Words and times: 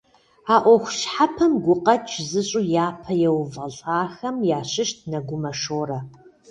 А 0.53 0.55
ӏуэху 0.63 0.93
щхьэпэм 0.97 1.53
гукъэкӏ 1.63 2.13
зыщӏу 2.29 2.63
япэ 2.85 3.13
еувэлӏахэм 3.29 4.37
ящыщт 4.57 4.99
Нэгумэ 5.11 5.51
Шорэ. 5.61 5.99